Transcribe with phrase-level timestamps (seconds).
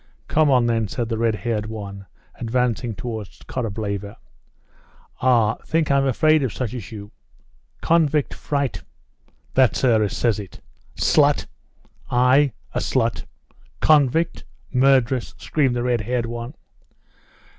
[0.27, 2.07] "Come on then," said the red haired one,
[2.39, 4.17] advancing towards Korableva.
[5.21, 5.57] "Ah!
[5.63, 7.11] think I'm afraid of such as you?"
[7.81, 8.81] "Convict fright!"
[9.53, 10.59] "That's her as says it."
[10.95, 11.45] "Slut!"
[12.09, 12.51] "I?
[12.73, 13.25] A slut?
[13.79, 14.43] Convict!
[14.73, 16.55] Murderess!" screamed the red haired one.